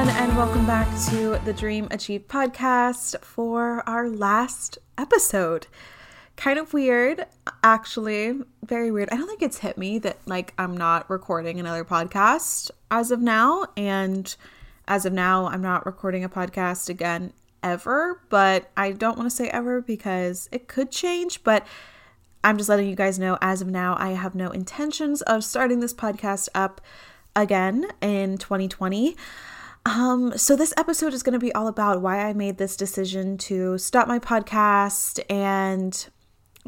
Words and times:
everyone, 0.00 0.28
and 0.28 0.38
welcome 0.38 0.66
back 0.66 0.88
to 1.10 1.38
the 1.44 1.52
Dream 1.52 1.86
Achieve 1.90 2.26
podcast 2.26 3.22
for 3.22 3.86
our 3.86 4.08
last 4.08 4.78
episode. 4.96 5.66
Kind 6.36 6.58
of 6.58 6.72
weird, 6.72 7.26
actually, 7.62 8.40
very 8.64 8.90
weird. 8.90 9.10
I 9.10 9.16
don't 9.16 9.26
think 9.26 9.42
it's 9.42 9.58
hit 9.58 9.76
me 9.76 9.98
that 9.98 10.16
like 10.24 10.54
I'm 10.56 10.74
not 10.74 11.10
recording 11.10 11.60
another 11.60 11.84
podcast 11.84 12.70
as 12.90 13.10
of 13.10 13.20
now, 13.20 13.66
and 13.76 14.34
as 14.88 15.04
of 15.04 15.12
now, 15.12 15.48
I'm 15.48 15.60
not 15.60 15.84
recording 15.84 16.24
a 16.24 16.30
podcast 16.30 16.88
again 16.88 17.34
ever, 17.62 18.22
but 18.30 18.70
I 18.78 18.92
don't 18.92 19.18
want 19.18 19.28
to 19.28 19.36
say 19.36 19.50
ever 19.50 19.82
because 19.82 20.48
it 20.50 20.66
could 20.66 20.90
change, 20.90 21.44
but 21.44 21.66
I'm 22.42 22.56
just 22.56 22.70
letting 22.70 22.88
you 22.88 22.96
guys 22.96 23.18
know 23.18 23.36
as 23.42 23.60
of 23.60 23.68
now, 23.68 23.96
I 23.98 24.12
have 24.12 24.34
no 24.34 24.50
intentions 24.50 25.20
of 25.20 25.44
starting 25.44 25.80
this 25.80 25.92
podcast 25.92 26.48
up 26.54 26.80
again 27.36 27.86
in 28.00 28.38
2020. 28.38 29.14
Um, 29.86 30.36
so 30.36 30.56
this 30.56 30.74
episode 30.76 31.14
is 31.14 31.22
going 31.22 31.32
to 31.32 31.38
be 31.38 31.54
all 31.54 31.66
about 31.66 32.02
why 32.02 32.20
I 32.20 32.32
made 32.32 32.58
this 32.58 32.76
decision 32.76 33.38
to 33.38 33.78
stop 33.78 34.06
my 34.06 34.18
podcast 34.18 35.20
and 35.30 36.06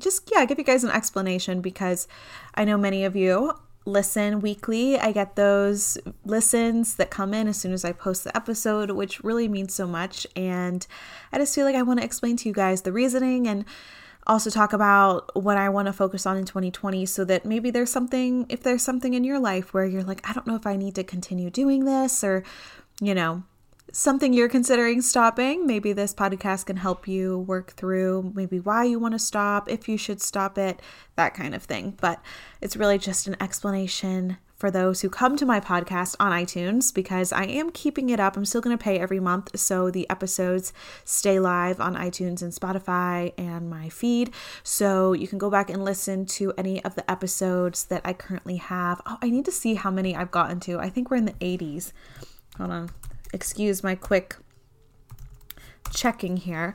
just 0.00 0.30
yeah, 0.34 0.44
give 0.46 0.58
you 0.58 0.64
guys 0.64 0.82
an 0.82 0.90
explanation 0.90 1.60
because 1.60 2.08
I 2.54 2.64
know 2.64 2.78
many 2.78 3.04
of 3.04 3.14
you 3.14 3.52
listen 3.84 4.40
weekly. 4.40 4.98
I 4.98 5.12
get 5.12 5.36
those 5.36 5.98
listens 6.24 6.94
that 6.94 7.10
come 7.10 7.34
in 7.34 7.48
as 7.48 7.58
soon 7.58 7.72
as 7.72 7.84
I 7.84 7.92
post 7.92 8.24
the 8.24 8.34
episode, 8.34 8.90
which 8.92 9.22
really 9.22 9.48
means 9.48 9.74
so 9.74 9.86
much 9.86 10.26
and 10.34 10.86
I 11.32 11.38
just 11.38 11.54
feel 11.54 11.66
like 11.66 11.76
I 11.76 11.82
want 11.82 12.00
to 12.00 12.04
explain 12.04 12.36
to 12.38 12.48
you 12.48 12.54
guys 12.54 12.82
the 12.82 12.92
reasoning 12.92 13.46
and 13.46 13.66
also 14.26 14.50
talk 14.50 14.72
about 14.72 15.34
what 15.34 15.56
I 15.56 15.68
want 15.68 15.86
to 15.86 15.92
focus 15.92 16.26
on 16.26 16.36
in 16.36 16.44
2020 16.44 17.04
so 17.06 17.24
that 17.24 17.44
maybe 17.44 17.70
there's 17.70 17.90
something, 17.90 18.46
if 18.48 18.62
there's 18.62 18.82
something 18.82 19.14
in 19.14 19.24
your 19.24 19.40
life 19.40 19.74
where 19.74 19.84
you're 19.84 20.04
like, 20.04 20.26
I 20.28 20.32
don't 20.32 20.46
know 20.46 20.54
if 20.54 20.64
I 20.64 20.76
need 20.76 20.94
to 20.94 21.04
continue 21.04 21.50
doing 21.50 21.84
this 21.84 22.22
or, 22.22 22.44
you 23.00 23.14
know, 23.14 23.42
something 23.92 24.32
you're 24.32 24.48
considering 24.48 25.02
stopping, 25.02 25.66
maybe 25.66 25.92
this 25.92 26.14
podcast 26.14 26.66
can 26.66 26.76
help 26.76 27.06
you 27.06 27.40
work 27.40 27.72
through 27.72 28.32
maybe 28.34 28.58
why 28.58 28.84
you 28.84 28.98
want 28.98 29.12
to 29.12 29.18
stop, 29.18 29.68
if 29.68 29.88
you 29.88 29.96
should 29.96 30.20
stop 30.20 30.56
it, 30.56 30.80
that 31.16 31.34
kind 31.34 31.54
of 31.54 31.62
thing. 31.62 31.96
But 32.00 32.20
it's 32.60 32.76
really 32.76 32.98
just 32.98 33.26
an 33.26 33.36
explanation 33.40 34.38
for 34.62 34.70
those 34.70 35.00
who 35.00 35.10
come 35.10 35.36
to 35.36 35.44
my 35.44 35.58
podcast 35.58 36.14
on 36.20 36.30
iTunes 36.30 36.94
because 36.94 37.32
I 37.32 37.46
am 37.46 37.72
keeping 37.72 38.10
it 38.10 38.20
up. 38.20 38.36
I'm 38.36 38.44
still 38.44 38.60
going 38.60 38.78
to 38.78 38.82
pay 38.82 38.96
every 38.96 39.18
month 39.18 39.58
so 39.58 39.90
the 39.90 40.08
episodes 40.08 40.72
stay 41.04 41.40
live 41.40 41.80
on 41.80 41.96
iTunes 41.96 42.42
and 42.42 42.52
Spotify 42.52 43.32
and 43.36 43.68
my 43.68 43.88
feed. 43.88 44.32
So 44.62 45.14
you 45.14 45.26
can 45.26 45.38
go 45.38 45.50
back 45.50 45.68
and 45.68 45.84
listen 45.84 46.26
to 46.26 46.52
any 46.56 46.82
of 46.84 46.94
the 46.94 47.10
episodes 47.10 47.86
that 47.86 48.02
I 48.04 48.12
currently 48.12 48.58
have. 48.58 49.02
Oh, 49.04 49.18
I 49.20 49.30
need 49.30 49.46
to 49.46 49.52
see 49.52 49.74
how 49.74 49.90
many 49.90 50.14
I've 50.14 50.30
gotten 50.30 50.60
to. 50.60 50.78
I 50.78 50.90
think 50.90 51.10
we're 51.10 51.16
in 51.16 51.24
the 51.24 51.32
80s. 51.32 51.92
Hold 52.58 52.70
on. 52.70 52.90
Excuse 53.32 53.82
my 53.82 53.94
quick 53.94 54.36
checking 55.92 56.36
here. 56.36 56.74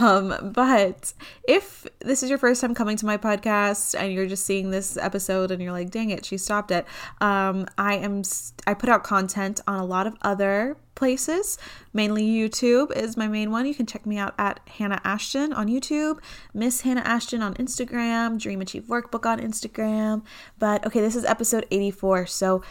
Um, 0.00 0.52
but 0.54 1.12
if 1.46 1.86
this 2.00 2.22
is 2.22 2.30
your 2.30 2.38
first 2.38 2.60
time 2.60 2.74
coming 2.74 2.96
to 2.96 3.06
my 3.06 3.16
podcast 3.16 3.94
and 3.98 4.12
you're 4.12 4.26
just 4.26 4.44
seeing 4.44 4.70
this 4.70 4.96
episode 4.96 5.50
and 5.50 5.62
you're 5.62 5.72
like, 5.72 5.90
dang 5.90 6.10
it, 6.10 6.24
she 6.24 6.38
stopped 6.38 6.70
it. 6.70 6.86
Um, 7.20 7.66
I 7.78 7.96
am, 7.96 8.22
I 8.66 8.74
put 8.74 8.88
out 8.88 9.04
content 9.04 9.60
on 9.68 9.78
a 9.78 9.84
lot 9.84 10.06
of 10.06 10.14
other 10.22 10.76
places. 10.94 11.58
Mainly 11.92 12.24
YouTube 12.24 12.96
is 12.96 13.16
my 13.16 13.28
main 13.28 13.50
one. 13.50 13.66
You 13.66 13.74
can 13.74 13.86
check 13.86 14.06
me 14.06 14.18
out 14.18 14.34
at 14.38 14.60
Hannah 14.78 15.00
Ashton 15.04 15.52
on 15.52 15.68
YouTube, 15.68 16.18
Miss 16.52 16.80
Hannah 16.80 17.02
Ashton 17.02 17.42
on 17.42 17.54
Instagram, 17.54 18.38
Dream 18.38 18.60
Achieve 18.60 18.84
Workbook 18.84 19.26
on 19.26 19.38
Instagram. 19.38 20.22
But 20.58 20.84
okay, 20.86 21.00
this 21.00 21.14
is 21.14 21.24
episode 21.24 21.66
84. 21.70 22.26
So, 22.26 22.62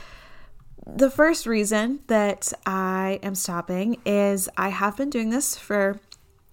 the 0.86 1.10
first 1.10 1.46
reason 1.46 2.00
that 2.08 2.52
I 2.66 3.20
am 3.24 3.36
stopping 3.36 3.98
is 4.06 4.50
I 4.58 4.70
have 4.70 4.98
been 4.98 5.10
doing 5.10 5.30
this 5.30 5.58
for 5.58 6.00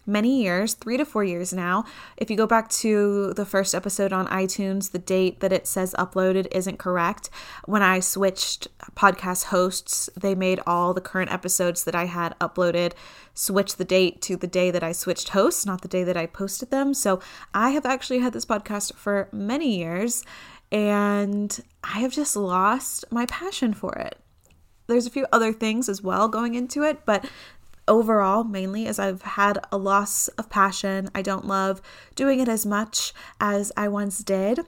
many 0.07 0.43
years, 0.43 0.75
three 0.75 0.97
to 0.97 1.05
four 1.05 1.23
years 1.23 1.53
now. 1.53 1.85
If 2.17 2.31
you 2.31 2.37
go 2.37 2.47
back 2.47 2.69
to 2.71 3.33
the 3.35 3.45
first 3.45 3.75
episode 3.75 4.13
on 4.13 4.27
iTunes, 4.29 4.93
the 4.93 4.99
date 4.99 5.41
that 5.41 5.53
it 5.53 5.67
says 5.67 5.95
uploaded 5.99 6.49
isn't 6.53 6.79
correct. 6.79 7.31
When 7.67 7.83
I 7.83 8.01
switched 8.01 8.69
podcast 8.97 9.47
hosts, 9.47 10.09
they 10.19 10.35
made 10.35 10.61
all 10.67 10.95
the 10.95 11.01
current 11.01 11.33
episodes 11.33 11.85
that 11.85 11.95
I 11.95 12.07
had 12.07 12.39
uploaded 12.41 12.93
switch 13.35 13.77
the 13.77 13.85
date 13.85 14.21
to 14.23 14.37
the 14.37 14.47
day 14.47 14.71
that 14.71 14.83
I 14.83 14.93
switched 14.93 15.31
hosts, 15.31 15.65
not 15.65 15.83
the 15.83 15.89
day 15.89 16.03
that 16.03 16.17
I 16.17 16.27
posted 16.27 16.71
them. 16.71 16.95
So 16.95 17.21
I 17.55 17.71
have 17.71 17.87
actually 17.87 18.19
had 18.21 18.33
this 18.33 18.47
podcast 18.47 18.95
for 18.95 19.29
many 19.33 19.79
years 19.79 20.25
and 20.73 21.61
I 21.83 22.01
have 22.01 22.13
just 22.13 22.37
lost 22.37 23.05
my 23.11 23.27
passion 23.27 23.75
for 23.75 23.93
it. 23.95 24.17
There's 24.91 25.07
a 25.07 25.11
few 25.11 25.27
other 25.33 25.53
things 25.53 25.89
as 25.89 26.03
well 26.03 26.29
going 26.29 26.55
into 26.55 26.83
it, 26.83 27.07
but 27.07 27.25
overall, 27.89 28.45
mainly, 28.45 28.87
as 28.87 28.99
I've 28.99 29.23
had 29.23 29.59
a 29.73 29.79
loss 29.79 30.29
of 30.29 30.51
passion. 30.51 31.09
I 31.15 31.23
don't 31.23 31.47
love 31.47 31.81
doing 32.15 32.41
it 32.41 32.49
as 32.49 32.67
much 32.67 33.15
as 33.41 33.73
I 33.77 33.89
once 33.89 34.19
did. 34.19 34.61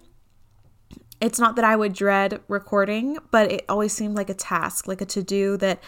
It's 1.20 1.38
not 1.38 1.56
that 1.56 1.64
I 1.64 1.76
would 1.76 1.92
dread 1.92 2.40
recording, 2.48 3.18
but 3.30 3.52
it 3.52 3.64
always 3.68 3.92
seemed 3.92 4.16
like 4.16 4.30
a 4.30 4.34
task, 4.34 4.88
like 4.88 5.00
a 5.00 5.06
to 5.06 5.22
do 5.22 5.56
that 5.58 5.80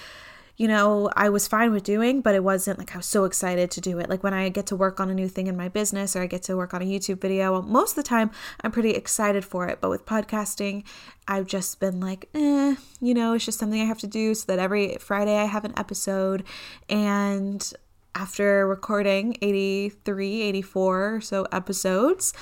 you 0.56 0.68
know, 0.68 1.10
I 1.16 1.30
was 1.30 1.48
fine 1.48 1.72
with 1.72 1.82
doing, 1.82 2.20
but 2.20 2.34
it 2.34 2.44
wasn't 2.44 2.78
like 2.78 2.94
I 2.94 2.98
was 2.98 3.06
so 3.06 3.24
excited 3.24 3.72
to 3.72 3.80
do 3.80 3.98
it. 3.98 4.08
Like 4.08 4.22
when 4.22 4.34
I 4.34 4.48
get 4.50 4.66
to 4.66 4.76
work 4.76 5.00
on 5.00 5.10
a 5.10 5.14
new 5.14 5.28
thing 5.28 5.48
in 5.48 5.56
my 5.56 5.68
business 5.68 6.14
or 6.14 6.22
I 6.22 6.26
get 6.26 6.44
to 6.44 6.56
work 6.56 6.72
on 6.72 6.80
a 6.80 6.84
YouTube 6.84 7.20
video, 7.20 7.52
well, 7.52 7.62
most 7.62 7.92
of 7.92 8.04
the 8.04 8.08
time 8.08 8.30
I'm 8.60 8.70
pretty 8.70 8.90
excited 8.90 9.44
for 9.44 9.66
it. 9.66 9.80
But 9.80 9.90
with 9.90 10.06
podcasting, 10.06 10.84
I've 11.26 11.46
just 11.46 11.80
been 11.80 11.98
like, 11.98 12.28
eh, 12.34 12.76
you 13.00 13.14
know, 13.14 13.32
it's 13.32 13.44
just 13.44 13.58
something 13.58 13.80
I 13.80 13.86
have 13.86 13.98
to 13.98 14.06
do 14.06 14.34
so 14.34 14.44
that 14.46 14.60
every 14.60 14.96
Friday 15.00 15.36
I 15.36 15.46
have 15.46 15.64
an 15.64 15.74
episode. 15.76 16.44
And 16.88 17.72
after 18.14 18.64
recording 18.66 19.36
83, 19.42 20.42
84 20.42 21.14
or 21.16 21.20
so 21.20 21.46
episodes, 21.50 22.32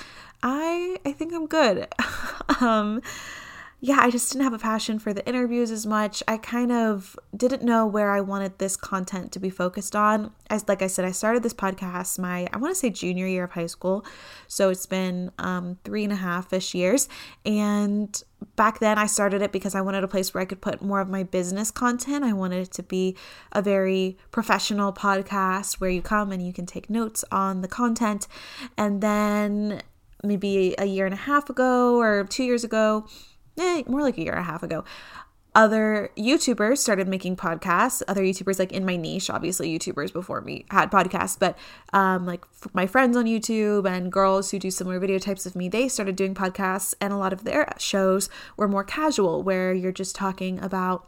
I 0.43 0.97
I 1.03 1.13
think 1.13 1.33
I'm 1.33 1.47
good. 1.47 1.87
um 2.61 3.01
yeah, 3.85 3.97
I 3.99 4.11
just 4.11 4.31
didn't 4.31 4.45
have 4.45 4.53
a 4.53 4.59
passion 4.59 4.97
for 4.97 5.11
the 5.11 5.27
interviews 5.27 5.69
as 5.69 5.85
much. 5.85 6.23
I 6.25 6.37
kind 6.37 6.71
of 6.71 7.19
didn't 7.35 7.63
know 7.63 7.85
where 7.85 8.11
I 8.11 8.21
wanted 8.21 8.57
this 8.57 8.77
content 8.77 9.33
to 9.33 9.39
be 9.39 9.49
focused 9.49 9.93
on. 9.93 10.31
As 10.49 10.65
like 10.69 10.81
I 10.81 10.87
said, 10.87 11.03
I 11.03 11.11
started 11.11 11.43
this 11.43 11.53
podcast 11.53 12.17
my 12.17 12.47
I 12.53 12.57
want 12.59 12.71
to 12.71 12.79
say 12.79 12.89
junior 12.89 13.27
year 13.27 13.43
of 13.43 13.51
high 13.51 13.65
school, 13.65 14.05
so 14.47 14.69
it's 14.69 14.85
been 14.85 15.33
um, 15.37 15.79
three 15.83 16.05
and 16.05 16.13
a 16.13 16.15
half 16.15 16.53
ish 16.53 16.73
years. 16.73 17.09
And 17.45 18.23
back 18.55 18.79
then, 18.79 18.97
I 18.97 19.05
started 19.05 19.41
it 19.41 19.51
because 19.51 19.75
I 19.75 19.81
wanted 19.81 20.05
a 20.05 20.07
place 20.07 20.33
where 20.33 20.41
I 20.41 20.45
could 20.45 20.61
put 20.61 20.81
more 20.81 21.01
of 21.01 21.09
my 21.09 21.23
business 21.23 21.69
content. 21.69 22.23
I 22.23 22.31
wanted 22.31 22.61
it 22.61 22.71
to 22.75 22.83
be 22.83 23.17
a 23.51 23.61
very 23.61 24.17
professional 24.31 24.93
podcast 24.93 25.81
where 25.81 25.89
you 25.89 26.01
come 26.01 26.31
and 26.31 26.41
you 26.41 26.53
can 26.53 26.65
take 26.65 26.89
notes 26.89 27.25
on 27.33 27.59
the 27.59 27.67
content. 27.67 28.29
And 28.77 29.01
then 29.01 29.81
maybe 30.23 30.73
a 30.77 30.85
year 30.85 31.05
and 31.05 31.13
a 31.13 31.17
half 31.17 31.49
ago 31.49 31.99
or 31.99 32.23
two 32.23 32.45
years 32.45 32.63
ago 32.63 33.05
eh, 33.59 33.83
more 33.87 34.01
like 34.01 34.17
a 34.17 34.21
year 34.21 34.33
and 34.33 34.41
a 34.41 34.43
half 34.43 34.63
ago, 34.63 34.83
other 35.55 36.09
YouTubers 36.17 36.79
started 36.79 37.07
making 37.07 37.35
podcasts. 37.35 38.01
Other 38.07 38.23
YouTubers, 38.23 38.57
like 38.57 38.71
in 38.71 38.85
my 38.85 38.95
niche, 38.95 39.29
obviously 39.29 39.77
YouTubers 39.77 40.11
before 40.11 40.41
me 40.41 40.65
had 40.71 40.91
podcasts, 40.91 41.37
but 41.37 41.57
um, 41.93 42.25
like 42.25 42.43
my 42.73 42.87
friends 42.87 43.15
on 43.15 43.25
YouTube 43.25 43.87
and 43.87 44.11
girls 44.11 44.49
who 44.49 44.57
do 44.57 44.71
similar 44.71 44.99
video 44.99 45.19
types 45.19 45.45
of 45.45 45.55
me, 45.55 45.69
they 45.69 45.87
started 45.87 46.15
doing 46.15 46.33
podcasts, 46.33 46.95
and 46.99 47.13
a 47.13 47.17
lot 47.17 47.33
of 47.33 47.43
their 47.43 47.71
shows 47.77 48.29
were 48.57 48.67
more 48.67 48.83
casual, 48.83 49.43
where 49.43 49.73
you're 49.73 49.91
just 49.91 50.15
talking 50.15 50.59
about 50.59 51.07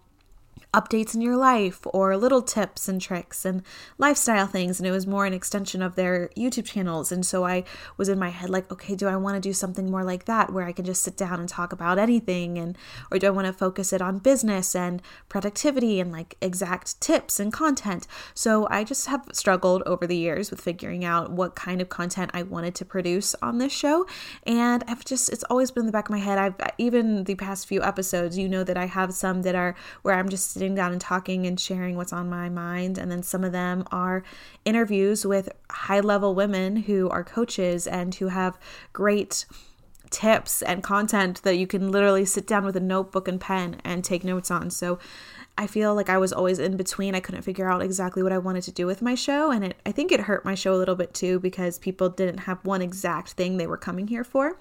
updates 0.75 1.15
in 1.15 1.21
your 1.21 1.37
life 1.37 1.79
or 1.85 2.17
little 2.17 2.41
tips 2.41 2.89
and 2.89 3.01
tricks 3.01 3.45
and 3.45 3.63
lifestyle 3.97 4.45
things. 4.45 4.77
And 4.79 4.85
it 4.85 4.91
was 4.91 5.07
more 5.07 5.25
an 5.25 5.33
extension 5.33 5.81
of 5.81 5.95
their 5.95 6.29
YouTube 6.37 6.65
channels. 6.65 7.13
And 7.13 7.25
so 7.25 7.45
I 7.45 7.63
was 7.95 8.09
in 8.09 8.19
my 8.19 8.29
head 8.29 8.49
like, 8.49 8.69
okay, 8.69 8.93
do 8.93 9.07
I 9.07 9.15
want 9.15 9.35
to 9.35 9.39
do 9.39 9.53
something 9.53 9.89
more 9.89 10.03
like 10.03 10.25
that 10.25 10.51
where 10.51 10.66
I 10.66 10.73
can 10.73 10.83
just 10.83 11.01
sit 11.01 11.16
down 11.16 11.39
and 11.39 11.47
talk 11.47 11.72
about 11.72 11.97
anything? 11.97 12.57
And, 12.57 12.77
or 13.09 13.17
do 13.17 13.27
I 13.27 13.29
want 13.29 13.47
to 13.47 13.53
focus 13.53 13.93
it 13.93 14.01
on 14.01 14.19
business 14.19 14.75
and 14.75 15.01
productivity 15.29 16.01
and 16.01 16.11
like 16.11 16.35
exact 16.41 16.99
tips 16.99 17.39
and 17.39 17.53
content? 17.53 18.05
So 18.33 18.67
I 18.69 18.83
just 18.83 19.07
have 19.07 19.25
struggled 19.31 19.81
over 19.85 20.05
the 20.05 20.17
years 20.17 20.51
with 20.51 20.59
figuring 20.59 21.05
out 21.05 21.31
what 21.31 21.55
kind 21.55 21.81
of 21.81 21.87
content 21.87 22.31
I 22.33 22.43
wanted 22.43 22.75
to 22.75 22.85
produce 22.85 23.33
on 23.41 23.59
this 23.59 23.71
show. 23.71 24.05
And 24.43 24.83
I've 24.89 25.05
just, 25.05 25.29
it's 25.29 25.45
always 25.45 25.71
been 25.71 25.83
in 25.83 25.85
the 25.85 25.93
back 25.93 26.09
of 26.09 26.11
my 26.11 26.19
head. 26.19 26.37
I've, 26.37 26.55
even 26.78 27.23
the 27.23 27.35
past 27.35 27.66
few 27.66 27.81
episodes, 27.81 28.37
you 28.37 28.49
know 28.49 28.66
that 28.66 28.75
I 28.75 28.87
have 28.87 29.13
some 29.13 29.43
that 29.43 29.55
are 29.55 29.73
where 30.01 30.16
I'm 30.16 30.28
just 30.28 30.51
sitting 30.51 30.65
sitting 30.66 30.76
down 30.76 30.91
and 30.91 31.02
talking 31.02 31.46
and 31.46 31.59
sharing 31.59 31.96
what's 31.96 32.12
on 32.12 32.28
my 32.28 32.50
mind. 32.50 32.97
And 32.97 33.12
then 33.12 33.22
some 33.22 33.44
of 33.44 33.52
them 33.52 33.84
are 33.91 34.23
interviews 34.66 35.23
with 35.23 35.47
high 35.70 36.00
level 36.00 36.34
women 36.34 36.76
who 36.76 37.08
are 37.09 37.23
coaches 37.23 37.85
and 37.85 38.16
who 38.16 38.29
have 38.29 38.58
great 38.91 39.46
tips 40.09 40.64
and 40.64 40.82
content 40.82 41.44
that 41.44 41.58
you 41.58 41.67
can 41.67 41.91
literally 41.91 42.26
sit 42.26 42.47
down 42.47 42.66
with 42.66 42.76
a 42.76 42.79
notebook 42.79 43.28
and 43.28 43.40
pen 43.40 43.79
and 43.84 44.03
take 44.03 44.23
notes 44.23 44.50
on. 44.50 44.72
So 44.72 44.97
I 45.56 45.67
feel 45.67 45.94
like 45.94 46.09
I 46.09 46.17
was 46.17 46.34
always 46.34 46.58
in 46.58 46.78
between. 46.78 47.14
I 47.14 47.20
couldn't 47.20 47.44
figure 47.44 47.70
out 47.70 47.84
exactly 47.84 48.23
what 48.23 48.34
I 48.34 48.40
wanted 48.40 48.64
to 48.64 48.72
do 48.72 48.88
with 48.88 49.03
my 49.03 49.14
show. 49.14 49.52
And 49.52 49.66
it, 49.66 49.76
I 49.85 49.91
think 49.91 50.12
it 50.12 50.22
hurt 50.22 50.46
my 50.46 50.56
show 50.56 50.73
a 50.73 50.82
little 50.82 50.96
bit 50.96 51.14
too 51.14 51.40
because 51.40 51.78
people 51.78 52.09
didn't 52.09 52.40
have 52.40 52.58
one 52.66 52.82
exact 52.82 53.34
thing 53.34 53.58
they 53.58 53.67
were 53.67 53.78
coming 53.78 54.08
here 54.08 54.23
for. 54.23 54.58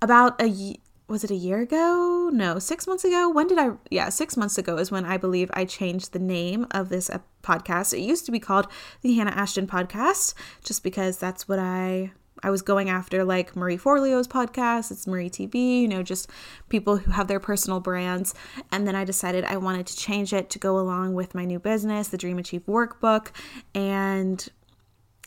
About 0.00 0.40
a 0.40 0.76
was 1.08 1.24
it 1.24 1.30
a 1.30 1.34
year 1.34 1.60
ago? 1.60 2.30
No, 2.32 2.58
six 2.58 2.86
months 2.86 3.04
ago. 3.04 3.30
When 3.30 3.48
did 3.48 3.58
I? 3.58 3.70
Yeah, 3.90 4.10
six 4.10 4.36
months 4.36 4.58
ago 4.58 4.76
is 4.76 4.90
when 4.90 5.06
I 5.06 5.16
believe 5.16 5.50
I 5.54 5.64
changed 5.64 6.12
the 6.12 6.18
name 6.18 6.66
of 6.70 6.90
this 6.90 7.08
uh, 7.08 7.18
podcast. 7.42 7.94
It 7.94 8.02
used 8.02 8.26
to 8.26 8.32
be 8.32 8.38
called 8.38 8.68
the 9.00 9.14
Hannah 9.14 9.30
Ashton 9.30 9.66
Podcast, 9.66 10.34
just 10.62 10.82
because 10.82 11.18
that's 11.18 11.48
what 11.48 11.58
I 11.58 12.12
I 12.42 12.50
was 12.50 12.62
going 12.62 12.88
after 12.88 13.24
like 13.24 13.56
Marie 13.56 13.76
Forleo's 13.76 14.28
podcast, 14.28 14.90
it's 14.90 15.06
Marie 15.06 15.30
TV, 15.30 15.80
you 15.82 15.88
know, 15.88 16.02
just 16.02 16.30
people 16.68 16.96
who 16.98 17.10
have 17.10 17.26
their 17.26 17.40
personal 17.40 17.80
brands. 17.80 18.34
And 18.70 18.86
then 18.86 18.94
I 18.94 19.04
decided 19.04 19.44
I 19.44 19.56
wanted 19.56 19.86
to 19.88 19.96
change 19.96 20.32
it 20.32 20.50
to 20.50 20.58
go 20.58 20.78
along 20.78 21.14
with 21.14 21.34
my 21.34 21.44
new 21.44 21.58
business, 21.58 22.08
the 22.08 22.18
Dream 22.18 22.38
Achieve 22.38 22.64
Workbook. 22.66 23.28
And 23.74 24.48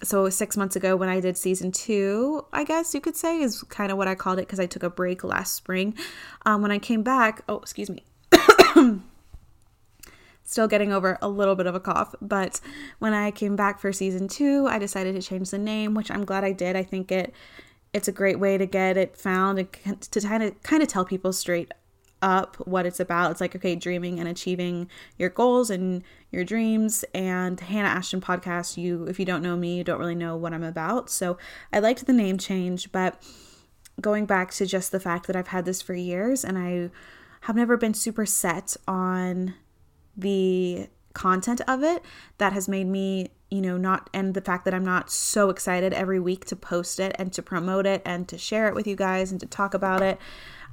so 0.03 0.29
six 0.29 0.57
months 0.57 0.75
ago 0.75 0.95
when 0.95 1.09
I 1.09 1.19
did 1.19 1.37
season 1.37 1.71
two, 1.71 2.45
I 2.51 2.63
guess 2.63 2.93
you 2.93 3.01
could 3.01 3.15
say 3.15 3.41
is 3.41 3.63
kind 3.63 3.91
of 3.91 3.97
what 3.97 4.07
I 4.07 4.15
called 4.15 4.39
it 4.39 4.47
because 4.47 4.59
I 4.59 4.65
took 4.65 4.83
a 4.83 4.89
break 4.89 5.23
last 5.23 5.53
spring. 5.55 5.95
Um, 6.45 6.61
when 6.61 6.71
I 6.71 6.79
came 6.79 7.03
back, 7.03 7.41
oh 7.47 7.57
excuse 7.57 7.89
me, 7.89 8.03
still 10.43 10.67
getting 10.67 10.91
over 10.91 11.17
a 11.21 11.29
little 11.29 11.55
bit 11.55 11.67
of 11.67 11.75
a 11.75 11.79
cough, 11.79 12.15
but 12.21 12.59
when 12.99 13.13
I 13.13 13.31
came 13.31 13.55
back 13.55 13.79
for 13.79 13.93
season 13.93 14.27
two, 14.27 14.67
I 14.67 14.79
decided 14.79 15.15
to 15.15 15.21
change 15.21 15.51
the 15.51 15.57
name, 15.57 15.93
which 15.93 16.11
I'm 16.11 16.25
glad 16.25 16.43
I 16.43 16.51
did. 16.51 16.75
I 16.75 16.83
think 16.83 17.11
it 17.11 17.33
it's 17.93 18.07
a 18.07 18.11
great 18.11 18.39
way 18.39 18.57
to 18.57 18.65
get 18.65 18.95
it 18.95 19.17
found 19.17 19.59
and 19.59 20.01
to 20.01 20.21
kind 20.21 20.43
of 20.43 20.63
kind 20.63 20.81
of 20.81 20.89
tell 20.89 21.05
people 21.05 21.33
straight 21.33 21.71
up 22.21 22.55
what 22.67 22.85
it's 22.85 22.99
about. 22.99 23.31
It's 23.31 23.41
like, 23.41 23.55
okay, 23.55 23.75
dreaming 23.75 24.19
and 24.19 24.27
achieving 24.27 24.89
your 25.17 25.29
goals 25.29 25.69
and 25.69 26.03
your 26.29 26.43
dreams. 26.43 27.03
And 27.13 27.59
Hannah 27.59 27.87
Ashton 27.87 28.21
podcast, 28.21 28.77
you, 28.77 29.05
if 29.05 29.19
you 29.19 29.25
don't 29.25 29.41
know 29.41 29.55
me, 29.55 29.77
you 29.77 29.83
don't 29.83 29.99
really 29.99 30.15
know 30.15 30.35
what 30.35 30.53
I'm 30.53 30.63
about. 30.63 31.09
So 31.09 31.37
I 31.73 31.79
liked 31.79 32.05
the 32.05 32.13
name 32.13 32.37
change, 32.37 32.91
but 32.91 33.21
going 33.99 34.25
back 34.25 34.51
to 34.51 34.65
just 34.65 34.91
the 34.91 34.99
fact 34.99 35.27
that 35.27 35.35
I've 35.35 35.47
had 35.47 35.65
this 35.65 35.81
for 35.81 35.93
years 35.93 36.43
and 36.43 36.57
I 36.57 36.89
have 37.41 37.55
never 37.55 37.77
been 37.77 37.93
super 37.93 38.25
set 38.25 38.75
on 38.87 39.55
the 40.15 40.87
content 41.13 41.61
of 41.67 41.83
it, 41.83 42.03
that 42.37 42.53
has 42.53 42.67
made 42.67 42.87
me 42.87 43.29
you 43.51 43.61
know, 43.61 43.77
not, 43.77 44.09
and 44.13 44.33
the 44.33 44.41
fact 44.41 44.63
that 44.63 44.73
I'm 44.73 44.85
not 44.85 45.11
so 45.11 45.49
excited 45.49 45.93
every 45.93 46.21
week 46.21 46.45
to 46.45 46.55
post 46.55 47.01
it 47.01 47.13
and 47.19 47.33
to 47.33 47.41
promote 47.41 47.85
it 47.85 48.01
and 48.05 48.25
to 48.29 48.37
share 48.37 48.69
it 48.69 48.75
with 48.75 48.87
you 48.87 48.95
guys 48.95 49.29
and 49.29 49.41
to 49.41 49.45
talk 49.45 49.73
about 49.73 50.01
it. 50.01 50.17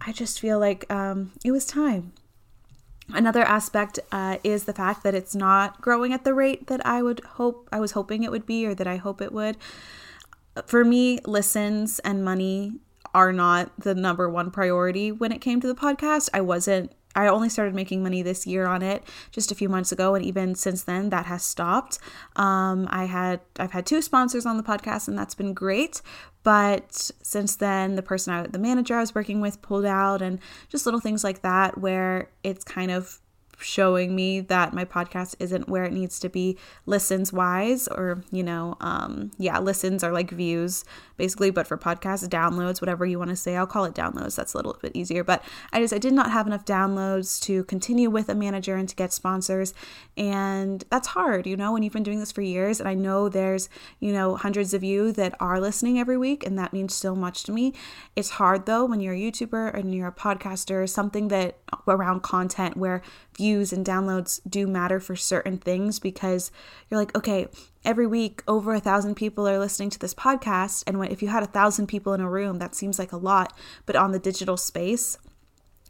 I 0.00 0.12
just 0.12 0.38
feel 0.38 0.60
like 0.60 0.90
um, 0.90 1.32
it 1.44 1.50
was 1.50 1.66
time. 1.66 2.12
Another 3.12 3.42
aspect 3.42 3.98
uh, 4.12 4.38
is 4.44 4.64
the 4.64 4.72
fact 4.72 5.02
that 5.02 5.14
it's 5.14 5.34
not 5.34 5.80
growing 5.80 6.12
at 6.12 6.22
the 6.22 6.34
rate 6.34 6.68
that 6.68 6.84
I 6.86 7.02
would 7.02 7.20
hope 7.24 7.68
I 7.72 7.80
was 7.80 7.92
hoping 7.92 8.22
it 8.22 8.30
would 8.30 8.46
be, 8.46 8.64
or 8.64 8.76
that 8.76 8.86
I 8.86 8.96
hope 8.96 9.20
it 9.20 9.32
would. 9.32 9.56
For 10.66 10.84
me, 10.84 11.18
listens 11.24 11.98
and 12.00 12.24
money 12.24 12.74
are 13.12 13.32
not 13.32 13.72
the 13.80 13.94
number 13.94 14.28
one 14.28 14.52
priority 14.52 15.10
when 15.10 15.32
it 15.32 15.40
came 15.40 15.60
to 15.62 15.66
the 15.66 15.74
podcast. 15.74 16.28
I 16.32 16.42
wasn't 16.42 16.92
I 17.18 17.26
only 17.26 17.48
started 17.48 17.74
making 17.74 18.00
money 18.04 18.22
this 18.22 18.46
year 18.46 18.66
on 18.66 18.80
it 18.80 19.02
just 19.32 19.50
a 19.50 19.54
few 19.56 19.68
months 19.68 19.90
ago, 19.90 20.14
and 20.14 20.24
even 20.24 20.54
since 20.54 20.84
then, 20.84 21.10
that 21.10 21.26
has 21.26 21.42
stopped. 21.42 21.98
Um, 22.36 22.86
I 22.90 23.06
had 23.06 23.40
I've 23.58 23.72
had 23.72 23.86
two 23.86 24.02
sponsors 24.02 24.46
on 24.46 24.56
the 24.56 24.62
podcast, 24.62 25.08
and 25.08 25.18
that's 25.18 25.34
been 25.34 25.52
great. 25.52 26.00
But 26.44 27.10
since 27.20 27.56
then, 27.56 27.96
the 27.96 28.02
person 28.02 28.32
I, 28.32 28.42
the 28.46 28.60
manager 28.60 28.94
I 28.94 29.00
was 29.00 29.16
working 29.16 29.40
with 29.40 29.60
pulled 29.62 29.84
out, 29.84 30.22
and 30.22 30.38
just 30.68 30.86
little 30.86 31.00
things 31.00 31.24
like 31.24 31.42
that, 31.42 31.78
where 31.78 32.30
it's 32.44 32.62
kind 32.62 32.92
of 32.92 33.20
showing 33.58 34.14
me 34.14 34.40
that 34.40 34.72
my 34.72 34.84
podcast 34.84 35.34
isn't 35.38 35.68
where 35.68 35.84
it 35.84 35.92
needs 35.92 36.18
to 36.20 36.28
be. 36.28 36.58
Listens 36.86 37.32
wise 37.32 37.88
or 37.88 38.22
you 38.30 38.42
know 38.42 38.76
um 38.80 39.30
yeah 39.38 39.58
listens 39.58 40.02
are 40.02 40.12
like 40.12 40.30
views 40.30 40.84
basically 41.16 41.50
but 41.50 41.66
for 41.66 41.76
podcasts 41.76 42.26
downloads 42.28 42.80
whatever 42.80 43.04
you 43.04 43.18
want 43.18 43.30
to 43.30 43.36
say 43.36 43.56
i'll 43.56 43.66
call 43.66 43.84
it 43.84 43.94
downloads 43.94 44.36
that's 44.36 44.54
a 44.54 44.56
little 44.56 44.76
bit 44.80 44.92
easier. 44.94 45.24
But 45.24 45.42
i 45.72 45.80
just 45.80 45.94
i 45.94 45.98
did 45.98 46.12
not 46.12 46.30
have 46.30 46.46
enough 46.46 46.64
downloads 46.64 47.40
to 47.42 47.64
continue 47.64 48.10
with 48.10 48.28
a 48.28 48.34
manager 48.34 48.76
and 48.76 48.88
to 48.88 48.96
get 48.96 49.12
sponsors 49.12 49.74
and 50.16 50.84
that's 50.90 51.08
hard 51.08 51.46
you 51.46 51.56
know 51.56 51.72
when 51.72 51.82
you've 51.82 51.92
been 51.92 52.02
doing 52.02 52.20
this 52.20 52.32
for 52.32 52.42
years 52.42 52.80
and 52.80 52.88
i 52.88 52.94
know 52.94 53.28
there's 53.28 53.68
you 54.00 54.12
know 54.12 54.36
hundreds 54.36 54.74
of 54.74 54.82
you 54.82 55.12
that 55.12 55.34
are 55.40 55.60
listening 55.60 55.98
every 55.98 56.16
week 56.16 56.46
and 56.46 56.58
that 56.58 56.72
means 56.72 56.94
so 56.94 57.14
much 57.14 57.44
to 57.44 57.52
me. 57.52 57.72
It's 58.16 58.30
hard 58.30 58.66
though 58.66 58.84
when 58.84 59.00
you're 59.00 59.14
a 59.14 59.18
youtuber 59.18 59.72
and 59.72 59.94
you're 59.94 60.08
a 60.08 60.12
podcaster 60.12 60.88
something 60.88 61.28
that 61.28 61.58
around 61.86 62.22
content 62.22 62.76
where 62.76 63.02
views 63.36 63.47
and 63.56 63.84
downloads 63.84 64.40
do 64.48 64.66
matter 64.66 65.00
for 65.00 65.16
certain 65.16 65.58
things 65.58 65.98
because 65.98 66.50
you're 66.88 67.00
like, 67.00 67.16
okay, 67.16 67.48
every 67.84 68.06
week 68.06 68.42
over 68.46 68.74
a 68.74 68.80
thousand 68.80 69.14
people 69.14 69.48
are 69.48 69.58
listening 69.58 69.90
to 69.90 69.98
this 69.98 70.14
podcast. 70.14 70.84
And 70.86 71.02
if 71.10 71.22
you 71.22 71.28
had 71.28 71.42
a 71.42 71.46
thousand 71.46 71.86
people 71.86 72.14
in 72.14 72.20
a 72.20 72.28
room, 72.28 72.58
that 72.58 72.74
seems 72.74 72.98
like 72.98 73.12
a 73.12 73.16
lot. 73.16 73.56
But 73.86 73.96
on 73.96 74.12
the 74.12 74.18
digital 74.18 74.56
space, 74.56 75.18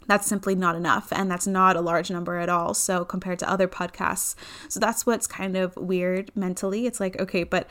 that's 0.07 0.27
simply 0.27 0.55
not 0.55 0.75
enough 0.75 1.13
and 1.13 1.31
that's 1.31 1.47
not 1.47 1.77
a 1.77 1.83
large 1.83 2.11
number 2.11 2.39
at 2.39 2.49
all 2.49 2.73
so 2.73 3.05
compared 3.05 3.39
to 3.39 3.51
other 3.51 3.69
podcasts 3.69 4.35
so 4.67 4.81
that's 4.81 5.05
what's 5.05 5.27
kind 5.27 5.55
of 5.55 5.77
weird 5.77 6.31
mentally 6.35 6.87
it's 6.87 6.99
like 6.99 7.21
okay 7.21 7.45
but 7.45 7.69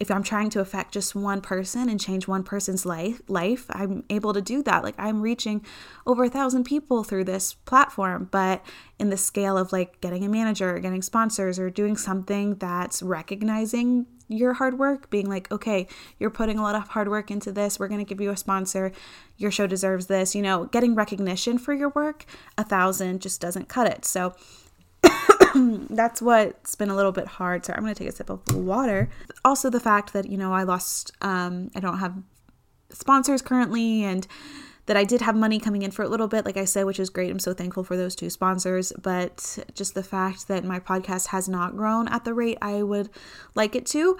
if 0.00 0.10
I'm 0.12 0.22
trying 0.22 0.50
to 0.50 0.60
affect 0.60 0.92
just 0.92 1.14
one 1.14 1.40
person 1.40 1.88
and 1.88 2.00
change 2.00 2.28
one 2.28 2.44
person's 2.44 2.86
life, 2.86 3.20
life, 3.26 3.66
I'm 3.70 4.04
able 4.08 4.32
to 4.32 4.40
do 4.40 4.62
that. 4.62 4.84
Like 4.84 4.94
I'm 4.96 5.20
reaching 5.20 5.64
over 6.06 6.24
a 6.24 6.30
thousand 6.30 6.64
people 6.64 7.02
through 7.02 7.24
this 7.24 7.54
platform, 7.54 8.28
but 8.30 8.64
in 8.98 9.10
the 9.10 9.16
scale 9.16 9.58
of 9.58 9.72
like 9.72 10.00
getting 10.00 10.24
a 10.24 10.28
manager, 10.28 10.76
or 10.76 10.78
getting 10.78 11.02
sponsors, 11.02 11.58
or 11.58 11.68
doing 11.68 11.96
something 11.96 12.54
that's 12.56 13.02
recognizing 13.02 14.06
your 14.28 14.52
hard 14.54 14.78
work, 14.78 15.10
being 15.10 15.28
like, 15.28 15.50
okay, 15.50 15.88
you're 16.18 16.30
putting 16.30 16.58
a 16.58 16.62
lot 16.62 16.74
of 16.74 16.88
hard 16.88 17.08
work 17.08 17.30
into 17.30 17.50
this. 17.50 17.78
We're 17.78 17.88
going 17.88 18.04
to 18.04 18.08
give 18.08 18.20
you 18.20 18.30
a 18.30 18.36
sponsor. 18.36 18.92
Your 19.36 19.50
show 19.50 19.66
deserves 19.66 20.06
this. 20.06 20.34
You 20.34 20.42
know, 20.42 20.66
getting 20.66 20.94
recognition 20.94 21.58
for 21.58 21.72
your 21.72 21.88
work, 21.90 22.24
a 22.56 22.62
thousand 22.62 23.20
just 23.20 23.40
doesn't 23.40 23.68
cut 23.68 23.86
it. 23.86 24.04
So 24.04 24.34
that's 25.90 26.22
what's 26.22 26.74
been 26.74 26.90
a 26.90 26.96
little 26.96 27.12
bit 27.12 27.26
hard. 27.26 27.64
So 27.64 27.72
I'm 27.72 27.82
going 27.82 27.94
to 27.94 27.98
take 27.98 28.08
a 28.08 28.16
sip 28.16 28.30
of 28.30 28.40
water. 28.54 29.08
Also, 29.44 29.70
the 29.70 29.80
fact 29.80 30.12
that, 30.12 30.28
you 30.28 30.36
know, 30.36 30.52
I 30.52 30.62
lost, 30.62 31.12
um, 31.20 31.70
I 31.74 31.80
don't 31.80 31.98
have 31.98 32.14
sponsors 32.90 33.42
currently 33.42 34.04
and 34.04 34.26
that 34.86 34.96
I 34.96 35.04
did 35.04 35.20
have 35.20 35.36
money 35.36 35.60
coming 35.60 35.82
in 35.82 35.90
for 35.90 36.02
a 36.02 36.08
little 36.08 36.28
bit, 36.28 36.46
like 36.46 36.56
I 36.56 36.64
said, 36.64 36.84
which 36.84 36.98
is 36.98 37.10
great. 37.10 37.30
I'm 37.30 37.38
so 37.38 37.52
thankful 37.52 37.84
for 37.84 37.96
those 37.96 38.16
two 38.16 38.30
sponsors. 38.30 38.90
But 39.02 39.58
just 39.74 39.94
the 39.94 40.02
fact 40.02 40.48
that 40.48 40.64
my 40.64 40.80
podcast 40.80 41.26
has 41.28 41.46
not 41.48 41.76
grown 41.76 42.08
at 42.08 42.24
the 42.24 42.32
rate 42.32 42.56
I 42.62 42.82
would 42.82 43.10
like 43.54 43.76
it 43.76 43.84
to, 43.86 44.16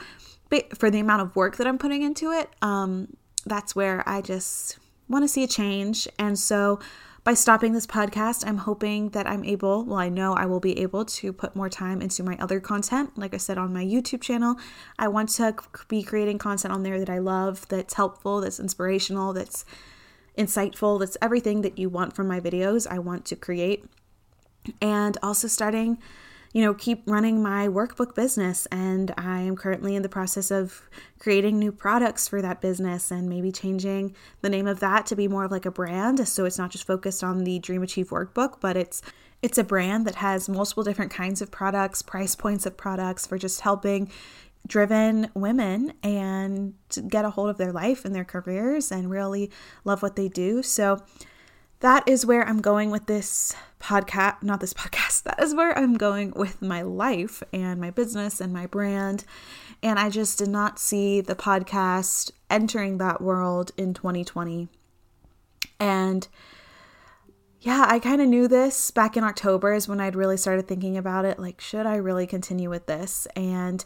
but 0.50 0.76
for 0.76 0.90
the 0.90 1.00
amount 1.00 1.22
of 1.22 1.34
work 1.34 1.56
that 1.56 1.66
I'm 1.66 1.78
putting 1.78 2.02
into 2.02 2.32
it, 2.32 2.50
um, 2.60 3.16
that's 3.46 3.74
where 3.74 4.06
I 4.06 4.20
just 4.20 4.78
want 5.08 5.24
to 5.24 5.28
see 5.28 5.42
a 5.42 5.48
change. 5.48 6.06
And 6.18 6.38
so 6.38 6.80
by 7.28 7.34
stopping 7.34 7.74
this 7.74 7.86
podcast, 7.86 8.42
I'm 8.46 8.56
hoping 8.56 9.10
that 9.10 9.26
I'm 9.26 9.44
able, 9.44 9.84
well, 9.84 9.98
I 9.98 10.08
know 10.08 10.32
I 10.32 10.46
will 10.46 10.60
be 10.60 10.78
able 10.78 11.04
to 11.04 11.30
put 11.30 11.54
more 11.54 11.68
time 11.68 12.00
into 12.00 12.22
my 12.22 12.38
other 12.40 12.58
content. 12.58 13.18
Like 13.18 13.34
I 13.34 13.36
said 13.36 13.58
on 13.58 13.70
my 13.70 13.84
YouTube 13.84 14.22
channel, 14.22 14.56
I 14.98 15.08
want 15.08 15.28
to 15.34 15.54
be 15.88 16.02
creating 16.02 16.38
content 16.38 16.72
on 16.72 16.84
there 16.84 16.98
that 16.98 17.10
I 17.10 17.18
love, 17.18 17.68
that's 17.68 17.92
helpful, 17.92 18.40
that's 18.40 18.58
inspirational, 18.58 19.34
that's 19.34 19.66
insightful, 20.38 20.98
that's 20.98 21.18
everything 21.20 21.60
that 21.60 21.78
you 21.78 21.90
want 21.90 22.16
from 22.16 22.28
my 22.28 22.40
videos. 22.40 22.86
I 22.90 22.98
want 22.98 23.26
to 23.26 23.36
create. 23.36 23.84
And 24.80 25.18
also 25.22 25.48
starting 25.48 25.98
you 26.58 26.64
know, 26.64 26.74
keep 26.74 27.04
running 27.06 27.40
my 27.40 27.68
workbook 27.68 28.16
business. 28.16 28.66
And 28.72 29.14
I 29.16 29.42
am 29.42 29.54
currently 29.54 29.94
in 29.94 30.02
the 30.02 30.08
process 30.08 30.50
of 30.50 30.82
creating 31.20 31.56
new 31.56 31.70
products 31.70 32.26
for 32.26 32.42
that 32.42 32.60
business 32.60 33.12
and 33.12 33.28
maybe 33.28 33.52
changing 33.52 34.16
the 34.40 34.50
name 34.50 34.66
of 34.66 34.80
that 34.80 35.06
to 35.06 35.14
be 35.14 35.28
more 35.28 35.44
of 35.44 35.52
like 35.52 35.66
a 35.66 35.70
brand. 35.70 36.26
So 36.26 36.46
it's 36.46 36.58
not 36.58 36.72
just 36.72 36.84
focused 36.84 37.22
on 37.22 37.44
the 37.44 37.60
Dream 37.60 37.84
Achieve 37.84 38.08
workbook, 38.08 38.60
but 38.60 38.76
it's 38.76 39.02
it's 39.40 39.56
a 39.56 39.62
brand 39.62 40.04
that 40.08 40.16
has 40.16 40.48
multiple 40.48 40.82
different 40.82 41.12
kinds 41.12 41.40
of 41.40 41.52
products, 41.52 42.02
price 42.02 42.34
points 42.34 42.66
of 42.66 42.76
products 42.76 43.24
for 43.24 43.38
just 43.38 43.60
helping 43.60 44.10
driven 44.66 45.30
women 45.34 45.92
and 46.02 46.74
get 47.06 47.24
a 47.24 47.30
hold 47.30 47.50
of 47.50 47.58
their 47.58 47.70
life 47.70 48.04
and 48.04 48.16
their 48.16 48.24
careers 48.24 48.90
and 48.90 49.12
really 49.12 49.48
love 49.84 50.02
what 50.02 50.16
they 50.16 50.26
do. 50.26 50.64
So 50.64 51.04
that 51.80 52.08
is 52.08 52.26
where 52.26 52.46
I'm 52.46 52.60
going 52.60 52.90
with 52.90 53.06
this 53.06 53.54
podcast, 53.80 54.42
not 54.42 54.60
this 54.60 54.74
podcast, 54.74 55.22
that 55.24 55.42
is 55.42 55.54
where 55.54 55.76
I'm 55.76 55.96
going 55.96 56.32
with 56.34 56.60
my 56.62 56.82
life 56.82 57.42
and 57.52 57.80
my 57.80 57.90
business 57.90 58.40
and 58.40 58.52
my 58.52 58.66
brand. 58.66 59.24
And 59.82 59.98
I 59.98 60.10
just 60.10 60.38
did 60.38 60.48
not 60.48 60.78
see 60.78 61.20
the 61.20 61.36
podcast 61.36 62.32
entering 62.50 62.98
that 62.98 63.20
world 63.20 63.70
in 63.76 63.94
2020. 63.94 64.68
And 65.78 66.26
yeah, 67.60 67.86
I 67.88 67.98
kind 67.98 68.20
of 68.20 68.28
knew 68.28 68.48
this 68.48 68.90
back 68.90 69.16
in 69.16 69.24
October 69.24 69.72
is 69.72 69.88
when 69.88 70.00
I'd 70.00 70.16
really 70.16 70.36
started 70.36 70.66
thinking 70.66 70.96
about 70.96 71.24
it. 71.24 71.38
Like, 71.38 71.60
should 71.60 71.86
I 71.86 71.96
really 71.96 72.26
continue 72.26 72.70
with 72.70 72.86
this? 72.86 73.26
And 73.36 73.84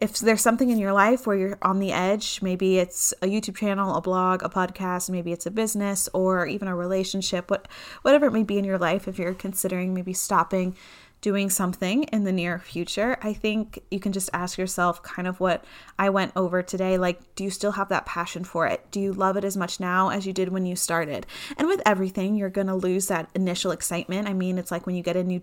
if 0.00 0.18
there's 0.18 0.40
something 0.40 0.70
in 0.70 0.78
your 0.78 0.92
life 0.92 1.26
where 1.26 1.36
you're 1.36 1.58
on 1.62 1.78
the 1.78 1.92
edge, 1.92 2.40
maybe 2.42 2.78
it's 2.78 3.12
a 3.20 3.26
YouTube 3.26 3.56
channel, 3.56 3.94
a 3.94 4.00
blog, 4.00 4.42
a 4.42 4.48
podcast, 4.48 5.10
maybe 5.10 5.32
it's 5.32 5.46
a 5.46 5.50
business 5.50 6.08
or 6.14 6.46
even 6.46 6.68
a 6.68 6.74
relationship, 6.74 7.50
what 7.50 7.68
whatever 8.02 8.26
it 8.26 8.32
may 8.32 8.42
be 8.42 8.58
in 8.58 8.64
your 8.64 8.78
life, 8.78 9.06
if 9.06 9.18
you're 9.18 9.34
considering 9.34 9.92
maybe 9.92 10.12
stopping 10.12 10.74
doing 11.20 11.50
something 11.50 12.04
in 12.04 12.24
the 12.24 12.32
near 12.32 12.58
future, 12.58 13.18
I 13.20 13.34
think 13.34 13.78
you 13.90 14.00
can 14.00 14.12
just 14.12 14.30
ask 14.32 14.56
yourself 14.56 15.02
kind 15.02 15.28
of 15.28 15.38
what 15.38 15.64
I 15.98 16.08
went 16.08 16.32
over 16.34 16.62
today. 16.62 16.96
Like, 16.96 17.34
do 17.34 17.44
you 17.44 17.50
still 17.50 17.72
have 17.72 17.90
that 17.90 18.06
passion 18.06 18.42
for 18.42 18.66
it? 18.66 18.90
Do 18.90 19.00
you 19.00 19.12
love 19.12 19.36
it 19.36 19.44
as 19.44 19.56
much 19.56 19.80
now 19.80 20.08
as 20.08 20.26
you 20.26 20.32
did 20.32 20.48
when 20.48 20.64
you 20.64 20.76
started? 20.76 21.26
And 21.58 21.68
with 21.68 21.82
everything, 21.84 22.36
you're 22.36 22.48
going 22.48 22.68
to 22.68 22.74
lose 22.74 23.08
that 23.08 23.28
initial 23.34 23.70
excitement. 23.70 24.28
I 24.28 24.32
mean, 24.32 24.56
it's 24.56 24.70
like 24.70 24.86
when 24.86 24.96
you 24.96 25.02
get 25.02 25.16
a 25.16 25.24
new 25.24 25.42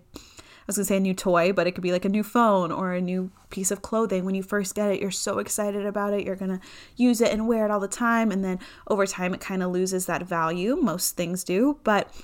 was 0.68 0.76
gonna 0.76 0.84
say 0.84 0.98
a 0.98 1.00
new 1.00 1.14
toy, 1.14 1.52
but 1.52 1.66
it 1.66 1.72
could 1.72 1.82
be 1.82 1.92
like 1.92 2.04
a 2.04 2.10
new 2.10 2.22
phone 2.22 2.70
or 2.70 2.92
a 2.92 3.00
new 3.00 3.32
piece 3.50 3.70
of 3.70 3.82
clothing. 3.82 4.24
When 4.24 4.34
you 4.34 4.42
first 4.42 4.74
get 4.74 4.90
it, 4.90 5.00
you're 5.00 5.10
so 5.10 5.38
excited 5.38 5.84
about 5.86 6.12
it. 6.12 6.24
You're 6.24 6.36
gonna 6.36 6.60
use 6.94 7.20
it 7.20 7.32
and 7.32 7.48
wear 7.48 7.64
it 7.64 7.70
all 7.70 7.80
the 7.80 7.88
time. 7.88 8.30
And 8.30 8.44
then 8.44 8.60
over 8.86 9.06
time, 9.06 9.34
it 9.34 9.40
kind 9.40 9.62
of 9.62 9.72
loses 9.72 10.06
that 10.06 10.22
value. 10.22 10.76
Most 10.76 11.16
things 11.16 11.42
do. 11.42 11.80
But 11.84 12.14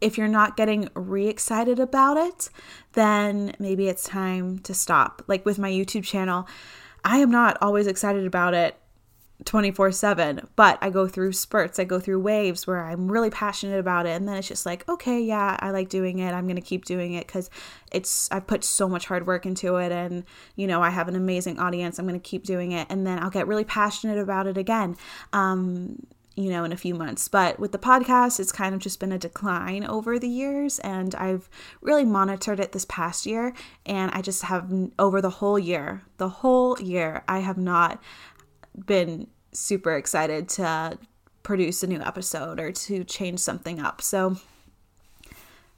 if 0.00 0.16
you're 0.16 0.28
not 0.28 0.56
getting 0.56 0.88
re 0.94 1.28
excited 1.28 1.78
about 1.78 2.16
it, 2.16 2.48
then 2.94 3.54
maybe 3.58 3.88
it's 3.88 4.04
time 4.04 4.58
to 4.60 4.72
stop. 4.72 5.22
Like 5.26 5.44
with 5.44 5.58
my 5.58 5.70
YouTube 5.70 6.04
channel, 6.04 6.48
I 7.04 7.18
am 7.18 7.30
not 7.30 7.58
always 7.60 7.86
excited 7.86 8.26
about 8.26 8.54
it 8.54 8.79
24 9.44 9.92
7 9.92 10.48
but 10.56 10.78
i 10.80 10.90
go 10.90 11.06
through 11.06 11.32
spurts 11.32 11.78
i 11.78 11.84
go 11.84 11.98
through 11.98 12.20
waves 12.20 12.66
where 12.66 12.84
i'm 12.84 13.10
really 13.10 13.30
passionate 13.30 13.78
about 13.78 14.06
it 14.06 14.10
and 14.10 14.28
then 14.28 14.36
it's 14.36 14.48
just 14.48 14.66
like 14.66 14.88
okay 14.88 15.20
yeah 15.20 15.56
i 15.60 15.70
like 15.70 15.88
doing 15.88 16.18
it 16.18 16.32
i'm 16.32 16.46
gonna 16.46 16.60
keep 16.60 16.84
doing 16.84 17.14
it 17.14 17.26
because 17.26 17.50
it's 17.92 18.30
i've 18.32 18.46
put 18.46 18.64
so 18.64 18.88
much 18.88 19.06
hard 19.06 19.26
work 19.26 19.46
into 19.46 19.76
it 19.76 19.92
and 19.92 20.24
you 20.56 20.66
know 20.66 20.82
i 20.82 20.90
have 20.90 21.08
an 21.08 21.16
amazing 21.16 21.58
audience 21.58 21.98
i'm 21.98 22.06
gonna 22.06 22.18
keep 22.18 22.44
doing 22.44 22.72
it 22.72 22.86
and 22.90 23.06
then 23.06 23.18
i'll 23.22 23.30
get 23.30 23.46
really 23.46 23.64
passionate 23.64 24.18
about 24.18 24.46
it 24.46 24.56
again 24.56 24.96
um 25.32 25.96
you 26.40 26.50
know, 26.50 26.64
in 26.64 26.72
a 26.72 26.76
few 26.76 26.94
months. 26.94 27.28
But 27.28 27.58
with 27.60 27.72
the 27.72 27.78
podcast, 27.78 28.40
it's 28.40 28.52
kind 28.52 28.74
of 28.74 28.80
just 28.80 28.98
been 28.98 29.12
a 29.12 29.18
decline 29.18 29.84
over 29.84 30.18
the 30.18 30.28
years. 30.28 30.78
And 30.78 31.14
I've 31.16 31.50
really 31.82 32.04
monitored 32.04 32.60
it 32.60 32.72
this 32.72 32.86
past 32.86 33.26
year. 33.26 33.52
And 33.84 34.10
I 34.12 34.22
just 34.22 34.42
have, 34.44 34.72
over 34.98 35.20
the 35.20 35.30
whole 35.30 35.58
year, 35.58 36.02
the 36.16 36.28
whole 36.28 36.80
year, 36.80 37.24
I 37.28 37.40
have 37.40 37.58
not 37.58 38.00
been 38.86 39.26
super 39.52 39.94
excited 39.94 40.48
to 40.48 40.98
produce 41.42 41.82
a 41.82 41.86
new 41.86 42.00
episode 42.00 42.60
or 42.60 42.72
to 42.72 43.04
change 43.04 43.40
something 43.40 43.80
up. 43.80 44.02
So, 44.02 44.36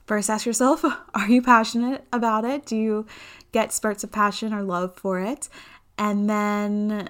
first 0.07 0.29
ask 0.29 0.47
yourself 0.47 0.85
are 1.15 1.29
you 1.29 1.43
passionate 1.43 2.05
about 2.13 2.45
it? 2.45 2.67
Do 2.67 2.77
you 2.77 3.07
get 3.53 3.73
spurts 3.73 4.05
of 4.05 4.13
passion 4.13 4.53
or 4.53 4.63
love 4.63 4.95
for 4.95 5.21
it? 5.21 5.49
And 5.99 6.29
then 6.29 7.09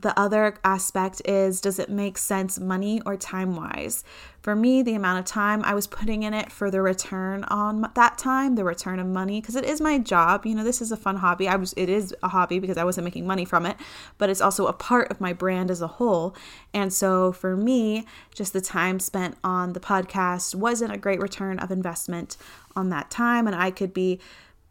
the 0.00 0.18
other 0.18 0.54
aspect 0.64 1.22
is 1.24 1.60
does 1.60 1.78
it 1.78 1.90
make 1.90 2.18
sense 2.18 2.58
money 2.58 3.00
or 3.04 3.16
time 3.16 3.56
wise? 3.56 4.04
For 4.40 4.56
me, 4.56 4.82
the 4.82 4.94
amount 4.94 5.18
of 5.18 5.26
time 5.26 5.62
I 5.64 5.74
was 5.74 5.86
putting 5.86 6.22
in 6.22 6.32
it 6.32 6.50
for 6.50 6.70
the 6.70 6.80
return 6.80 7.44
on 7.44 7.90
that 7.94 8.16
time, 8.16 8.54
the 8.54 8.64
return 8.64 8.98
of 8.98 9.06
money, 9.06 9.40
because 9.40 9.56
it 9.56 9.64
is 9.64 9.80
my 9.80 9.98
job. 9.98 10.46
You 10.46 10.54
know, 10.54 10.64
this 10.64 10.80
is 10.80 10.90
a 10.90 10.96
fun 10.96 11.16
hobby. 11.16 11.46
I 11.46 11.56
was 11.56 11.74
it 11.76 11.88
is 11.88 12.14
a 12.22 12.28
hobby 12.28 12.58
because 12.58 12.78
I 12.78 12.84
wasn't 12.84 13.04
making 13.04 13.26
money 13.26 13.44
from 13.44 13.66
it, 13.66 13.76
but 14.16 14.30
it's 14.30 14.40
also 14.40 14.66
a 14.66 14.72
part 14.72 15.10
of 15.10 15.20
my 15.20 15.32
brand 15.32 15.70
as 15.70 15.82
a 15.82 15.86
whole. 15.86 16.34
And 16.72 16.92
so 16.92 17.32
for 17.32 17.56
me, 17.56 18.06
just 18.34 18.52
the 18.52 18.60
time 18.60 19.00
spent 19.00 19.36
on 19.44 19.74
the 19.74 19.80
podcast 19.80 20.54
wasn't 20.54 20.92
a 20.92 20.98
great 20.98 21.20
return 21.20 21.58
of 21.58 21.70
investment 21.70 22.36
on 22.76 22.88
that 22.90 23.10
time 23.10 23.46
and 23.46 23.56
I 23.56 23.70
could 23.70 23.92
be 23.92 24.20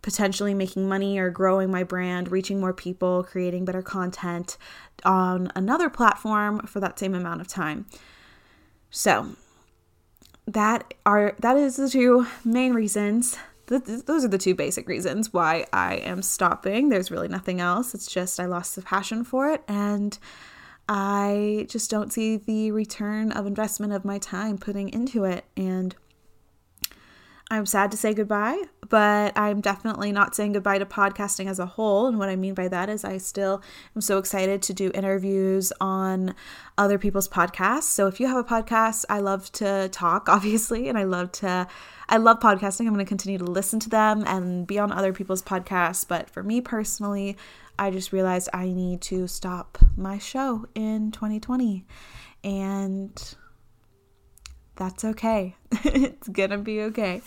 potentially 0.02 0.54
making 0.54 0.88
money 0.88 1.18
or 1.18 1.30
growing 1.30 1.70
my 1.70 1.84
brand, 1.84 2.32
reaching 2.32 2.60
more 2.60 2.74
people, 2.74 3.24
creating 3.24 3.66
better 3.66 3.82
content 3.82 4.58
on 5.04 5.52
another 5.56 5.90
platform 5.90 6.66
for 6.66 6.80
that 6.80 6.98
same 7.00 7.14
amount 7.14 7.42
of 7.42 7.48
time. 7.48 7.86
So, 8.90 9.36
that 10.48 10.94
are 11.06 11.36
that 11.40 11.58
is 11.58 11.76
the 11.76 11.90
two 11.90 12.26
main 12.44 12.74
reasons. 12.74 13.38
those 13.68 14.26
are 14.26 14.30
the 14.30 14.38
two 14.40 14.56
basic 14.56 14.88
reasons 14.88 15.32
why 15.32 15.66
I 15.72 15.96
am 15.98 16.24
stopping. 16.24 16.90
There's 16.90 17.12
really 17.12 17.28
nothing 17.28 17.62
else. 17.62 17.94
It's 17.94 18.12
just 18.12 18.40
I 18.40 18.46
lost 18.46 18.76
the 18.76 18.82
passion 18.82 19.24
for 19.24 19.52
it 19.52 19.64
and 19.68 20.18
I 20.88 21.68
just 21.70 21.92
don't 21.92 22.12
see 22.12 22.38
the 22.38 22.72
return 22.72 23.32
of 23.32 23.46
investment 23.46 23.94
of 23.94 24.04
my 24.04 24.18
time 24.18 24.58
putting 24.58 24.90
into 24.90 25.24
it 25.24 25.46
and 25.56 25.96
I'm 27.52 27.66
sad 27.66 27.90
to 27.92 27.98
say 27.98 28.14
goodbye, 28.14 28.62
but 28.90 29.36
I'm 29.36 29.60
definitely 29.60 30.12
not 30.12 30.36
saying 30.36 30.54
goodbye 30.54 30.78
to 30.78 30.86
podcasting 30.86 31.48
as 31.48 31.58
a 31.58 31.66
whole. 31.66 32.06
And 32.06 32.20
what 32.20 32.30
I 32.30 32.36
mean 32.36 32.54
by 32.54 32.68
that 32.68 32.90
is 32.90 33.04
I 33.04 33.18
still 33.18 33.64
am 33.96 34.02
so 34.02 34.20
excited 34.20 34.62
to 34.64 34.74
do 34.74 34.92
interviews 34.94 35.74
on 35.82 36.36
other 36.78 37.00
people's 37.00 37.28
podcasts. 37.28 37.84
So 37.84 38.06
if 38.06 38.20
you 38.20 38.28
have 38.28 38.38
a 38.38 38.44
podcast, 38.44 39.06
I 39.10 39.20
love 39.20 39.52
to 39.54 39.90
talk, 39.90 40.30
obviously, 40.30 40.90
and 40.90 40.98
I 40.98 41.06
love 41.06 41.32
to 41.34 41.68
I 42.08 42.18
love 42.18 42.40
podcasting. 42.40 42.82
I'm 42.82 42.94
going 42.94 43.00
to 43.00 43.06
continue 43.06 43.38
to 43.38 43.46
listen 43.46 43.80
to 43.82 43.90
them 43.90 44.24
and 44.26 44.66
be 44.66 44.80
on 44.80 44.92
other 44.92 45.14
people's 45.14 45.44
podcasts, 45.44 46.08
but 46.08 46.30
for 46.30 46.42
me 46.42 46.60
personally, 46.62 47.38
I 47.78 47.92
just 47.92 48.12
realized 48.12 48.50
I 48.52 48.68
need 48.68 49.02
to 49.04 49.28
stop 49.28 49.78
my 49.96 50.18
show 50.18 50.66
in 50.76 51.12
2020. 51.12 51.86
And 52.44 53.36
that's 54.80 55.06
okay. 55.06 55.56
it's 55.84 56.28
gonna 56.30 56.58
be 56.58 56.82
okay. 56.84 57.22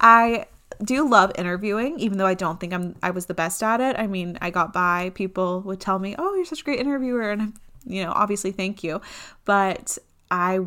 I 0.00 0.46
do 0.82 1.08
love 1.08 1.32
interviewing, 1.38 1.98
even 1.98 2.18
though 2.18 2.26
I 2.26 2.34
don't 2.34 2.60
think 2.60 2.74
I'm 2.74 2.96
I 3.02 3.10
was 3.10 3.26
the 3.26 3.34
best 3.34 3.62
at 3.62 3.80
it. 3.80 3.98
I 3.98 4.06
mean, 4.06 4.36
I 4.42 4.50
got 4.50 4.72
by. 4.72 5.12
People 5.14 5.62
would 5.62 5.80
tell 5.80 5.98
me, 5.98 6.14
"Oh, 6.18 6.34
you're 6.34 6.44
such 6.44 6.60
a 6.60 6.64
great 6.64 6.80
interviewer," 6.80 7.30
and 7.30 7.54
you 7.86 8.04
know, 8.04 8.12
obviously, 8.12 8.52
thank 8.52 8.84
you. 8.84 9.00
But 9.44 9.96
I 10.30 10.60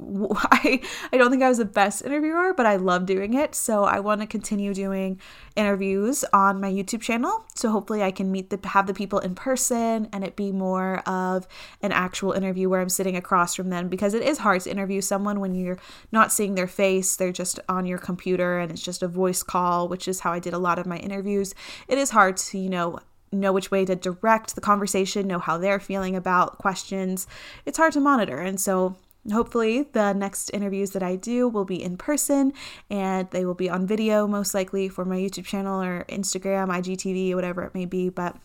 I, 0.34 0.80
I 1.12 1.16
don't 1.16 1.30
think 1.30 1.42
I 1.42 1.48
was 1.48 1.58
the 1.58 1.64
best 1.64 2.04
interviewer, 2.04 2.54
but 2.54 2.66
I 2.66 2.76
love 2.76 3.04
doing 3.04 3.34
it. 3.34 3.54
So 3.54 3.84
I 3.84 3.98
want 4.00 4.20
to 4.20 4.26
continue 4.26 4.72
doing 4.72 5.20
interviews 5.56 6.24
on 6.32 6.60
my 6.60 6.70
YouTube 6.70 7.00
channel. 7.00 7.44
So 7.54 7.70
hopefully 7.70 8.02
I 8.02 8.12
can 8.12 8.30
meet 8.30 8.50
the 8.50 8.68
have 8.68 8.86
the 8.86 8.94
people 8.94 9.18
in 9.18 9.34
person 9.34 10.08
and 10.12 10.22
it 10.22 10.36
be 10.36 10.52
more 10.52 11.00
of 11.00 11.48
an 11.82 11.90
actual 11.90 12.32
interview 12.32 12.68
where 12.68 12.80
I'm 12.80 12.88
sitting 12.88 13.16
across 13.16 13.56
from 13.56 13.70
them 13.70 13.88
because 13.88 14.14
it 14.14 14.22
is 14.22 14.38
hard 14.38 14.60
to 14.62 14.70
interview 14.70 15.00
someone 15.00 15.40
when 15.40 15.54
you're 15.54 15.78
not 16.12 16.32
seeing 16.32 16.54
their 16.54 16.68
face. 16.68 17.16
They're 17.16 17.32
just 17.32 17.58
on 17.68 17.84
your 17.84 17.98
computer 17.98 18.58
and 18.60 18.70
it's 18.70 18.82
just 18.82 19.02
a 19.02 19.08
voice 19.08 19.42
call, 19.42 19.88
which 19.88 20.06
is 20.06 20.20
how 20.20 20.32
I 20.32 20.38
did 20.38 20.54
a 20.54 20.58
lot 20.58 20.78
of 20.78 20.86
my 20.86 20.98
interviews. 20.98 21.54
It 21.88 21.98
is 21.98 22.10
hard 22.10 22.36
to, 22.36 22.58
you 22.58 22.70
know, 22.70 23.00
know 23.32 23.52
which 23.52 23.70
way 23.70 23.84
to 23.84 23.96
direct 23.96 24.54
the 24.54 24.60
conversation, 24.60 25.26
know 25.26 25.38
how 25.38 25.58
they're 25.58 25.80
feeling 25.80 26.16
about 26.16 26.58
questions. 26.58 27.26
It's 27.66 27.76
hard 27.76 27.92
to 27.94 28.00
monitor. 28.00 28.38
And 28.38 28.60
so 28.60 28.96
Hopefully, 29.32 29.88
the 29.92 30.12
next 30.12 30.50
interviews 30.50 30.92
that 30.92 31.02
I 31.02 31.16
do 31.16 31.48
will 31.48 31.64
be 31.64 31.82
in 31.82 31.96
person 31.96 32.52
and 32.88 33.30
they 33.30 33.44
will 33.44 33.54
be 33.54 33.68
on 33.68 33.86
video, 33.86 34.26
most 34.26 34.54
likely 34.54 34.88
for 34.88 35.04
my 35.04 35.16
YouTube 35.16 35.44
channel 35.44 35.82
or 35.82 36.04
Instagram, 36.08 36.68
IGTV, 36.68 37.34
whatever 37.34 37.62
it 37.64 37.74
may 37.74 37.84
be. 37.84 38.08
But 38.08 38.36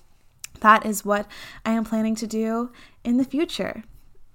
that 0.60 0.86
is 0.86 1.06
what 1.06 1.28
I 1.66 1.72
am 1.72 1.86
planning 1.86 2.16
to 2.16 2.28
do 2.28 2.72
in 3.04 3.18
the 3.18 3.24
future. 3.25 3.84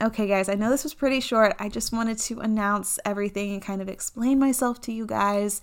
Okay, 0.01 0.29
guys, 0.29 0.49
I 0.49 0.55
know 0.55 0.71
this 0.71 0.85
was 0.85 0.95
pretty 0.95 1.21
short. 1.21 1.57
I 1.59 1.69
just 1.69 1.93
wanted 1.93 2.19
to 2.19 2.39
announce 2.41 3.01
everything 3.05 3.53
and 3.53 3.61
kind 3.61 3.83
of 3.83 3.89
explain 3.89 4.39
myself 4.39 4.81
to 4.83 4.93
you 4.93 5.07
guys. 5.07 5.61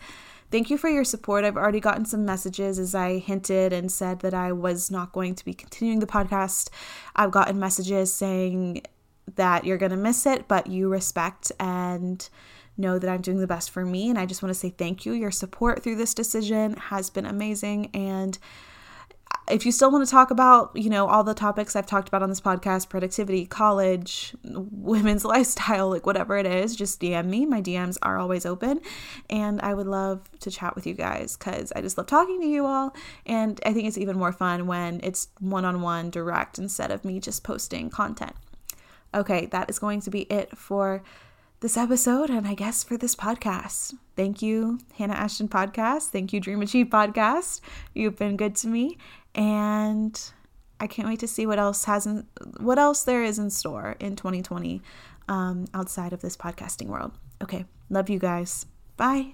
Thank 0.52 0.70
you 0.70 0.78
for 0.78 0.90
your 0.90 1.04
support. 1.04 1.46
I've 1.46 1.58
already 1.58 1.80
gotten 1.80 2.06
some 2.06 2.26
messages 2.26 2.78
as 2.78 2.94
I 2.94 3.18
hinted 3.18 3.74
and 3.74 3.92
said 3.92 4.20
that 4.20 4.34
I 4.34 4.52
was 4.52 4.92
not 4.92 5.12
going 5.12 5.36
to 5.36 5.46
be 5.46 5.54
continuing 5.54 6.00
the 6.00 6.06
podcast. 6.06 6.70
I've 7.16 7.32
gotten 7.32 7.60
messages 7.60 8.14
saying 8.14 8.84
that 9.36 9.66
you're 9.66 9.78
going 9.78 9.92
to 9.92 9.98
miss 9.98 10.26
it, 10.26 10.48
but 10.48 10.68
you 10.68 10.90
respect 10.90 11.52
and 11.60 12.30
know 12.78 13.00
that 13.00 13.10
I'm 13.10 13.22
doing 13.22 13.40
the 13.40 13.48
best 13.48 13.72
for 13.72 13.86
me. 13.86 14.10
And 14.10 14.20
I 14.20 14.26
just 14.26 14.44
want 14.44 14.54
to 14.54 14.60
say 14.60 14.70
thank 14.70 15.06
you. 15.06 15.14
Your 15.14 15.32
support 15.32 15.84
through 15.84 15.96
this 15.96 16.14
decision 16.14 16.76
has 16.76 17.10
been 17.10 17.26
amazing. 17.26 17.90
And 17.94 18.38
if 19.50 19.66
you 19.66 19.72
still 19.72 19.92
want 19.92 20.04
to 20.06 20.10
talk 20.10 20.32
about, 20.32 20.72
you 20.76 20.90
know, 20.90 21.08
all 21.08 21.24
the 21.24 21.34
topics 21.34 21.76
I've 21.76 21.86
talked 21.86 22.08
about 22.08 22.24
on 22.24 22.30
this 22.30 22.42
podcast, 22.42 22.90
productivity, 22.90 23.46
college, 23.46 24.36
women's 24.44 25.24
lifestyle, 25.26 25.90
like 25.90 26.06
whatever 26.06 26.38
it 26.38 26.48
is, 26.48 26.76
just 26.76 27.00
DM 27.00 27.26
me. 27.28 27.46
My 27.46 27.62
DMs 27.62 27.98
are 28.02 28.18
always 28.18 28.46
open. 28.46 28.82
And 29.30 29.62
I 29.62 29.74
would 29.74 29.88
love 29.88 30.30
to 30.40 30.52
chat 30.52 30.76
with 30.76 30.88
you 30.88 30.96
guys 30.96 31.38
because 31.38 31.72
I 31.76 31.82
just 31.82 31.98
love 31.98 32.08
talking 32.08 32.42
to 32.42 32.48
you 32.48 32.66
all. 32.66 32.96
And 33.26 33.60
I 33.66 33.74
think 33.74 33.88
it's 33.88 33.98
even 33.98 34.18
more 34.18 34.32
fun 34.32 34.66
when 34.66 35.00
it's 35.04 35.28
one 35.40 35.66
on 35.66 35.82
one 35.82 36.10
direct 36.10 36.58
instead 36.58 36.92
of 36.92 37.06
me 37.06 37.20
just 37.20 37.44
posting 37.44 37.90
content. 37.90 38.36
Okay, 39.16 39.46
that 39.48 39.70
is 39.70 39.80
going 39.80 40.02
to 40.02 40.10
be 40.10 40.22
it 40.24 40.58
for 40.58 41.02
this 41.62 41.78
episode 41.78 42.30
and 42.30 42.46
I 42.46 42.54
guess 42.54 42.84
for 42.84 42.98
this 42.98 43.16
podcast. 43.16 43.94
Thank 44.16 44.42
you, 44.42 44.80
Hannah 44.98 45.14
Ashton 45.14 45.48
Podcast. 45.48 46.10
Thank 46.10 46.34
you, 46.34 46.40
Dream 46.42 46.62
Achieve 46.62 46.88
Podcast. 46.88 47.62
You've 47.94 48.18
been 48.18 48.36
good 48.36 48.56
to 48.58 48.68
me. 48.68 48.98
And 49.34 50.20
I 50.80 50.88
can't 50.88 51.08
wait 51.08 51.20
to 51.22 51.28
see 51.28 51.46
what 51.46 51.60
else 51.60 51.86
has 51.86 52.06
in, 52.06 52.28
what 52.60 52.78
else 52.78 53.04
there 53.04 53.24
is 53.24 53.40
in 53.40 53.50
store 53.50 53.96
in 54.00 54.16
2020 54.16 54.82
um, 55.30 55.66
outside 55.74 56.14
of 56.14 56.22
this 56.22 56.36
podcasting 56.36 56.88
world. 56.88 57.14
Okay, 57.42 57.66
love 57.90 58.10
you 58.10 58.20
guys. 58.20 58.66
Bye. 58.98 59.34